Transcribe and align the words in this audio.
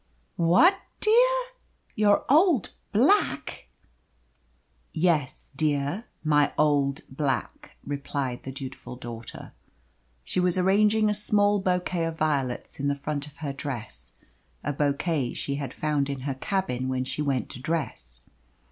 "What, 0.35 0.79
dear? 0.99 1.29
Your 1.93 2.25
old 2.27 2.71
black!" 2.91 3.67
"Yes, 4.93 5.51
dear, 5.55 6.05
my 6.23 6.53
old 6.57 7.01
black," 7.07 7.75
replied 7.85 8.41
the 8.41 8.51
dutiful 8.51 8.95
daughter. 8.95 9.51
She 10.23 10.39
was 10.39 10.57
arranging 10.57 11.07
a 11.07 11.13
small 11.13 11.59
bouquet 11.59 12.05
of 12.05 12.17
violets 12.17 12.79
in 12.79 12.87
the 12.87 12.95
front 12.95 13.27
of 13.27 13.37
her 13.45 13.53
dress 13.53 14.13
a 14.63 14.73
bouquet 14.73 15.35
she 15.35 15.57
had 15.57 15.71
found 15.71 16.09
in 16.09 16.21
her 16.21 16.33
cabin 16.33 16.87
when 16.87 17.03
she 17.03 17.21
went 17.21 17.51
to 17.51 17.59
dress. 17.61 18.21